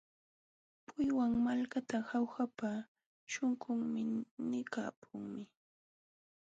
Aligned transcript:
Puywan 0.85 1.31
malkata 1.45 1.97
Jaujapa 2.09 2.71
śhunqunmi 3.31 4.01
nipaakunmi. 4.49 5.43